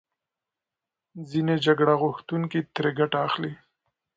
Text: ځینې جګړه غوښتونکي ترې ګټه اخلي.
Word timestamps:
ځینې 1.29 1.55
جګړه 1.65 1.93
غوښتونکي 2.01 2.59
ترې 2.75 2.91
ګټه 2.99 3.17
اخلي. 3.27 3.53